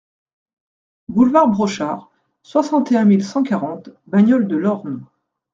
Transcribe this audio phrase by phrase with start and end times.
[1.09, 2.09] Boulevard Brochard,
[2.41, 5.05] soixante et un mille cent quarante Bagnoles-de-l'Orne